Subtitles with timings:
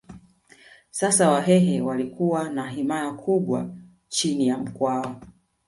[0.91, 3.69] Sasa Wahehe walikuwa na himaya kubwa
[4.07, 5.21] chini ya Mkwawa